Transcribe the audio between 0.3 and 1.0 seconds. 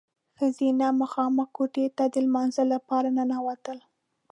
ښځینه